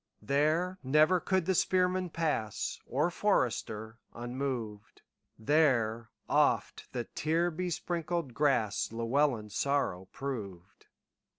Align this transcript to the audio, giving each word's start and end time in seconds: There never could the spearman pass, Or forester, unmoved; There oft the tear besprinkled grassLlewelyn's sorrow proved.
There 0.23 0.79
never 0.81 1.19
could 1.19 1.45
the 1.45 1.53
spearman 1.53 2.09
pass, 2.09 2.79
Or 2.87 3.11
forester, 3.11 3.99
unmoved; 4.15 5.03
There 5.37 6.09
oft 6.27 6.91
the 6.91 7.03
tear 7.03 7.51
besprinkled 7.51 8.33
grassLlewelyn's 8.33 9.53
sorrow 9.53 10.07
proved. 10.11 10.87